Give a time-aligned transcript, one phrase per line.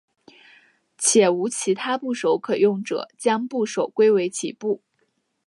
[0.97, 4.81] 且无其他部首可用者将部首归为齐部。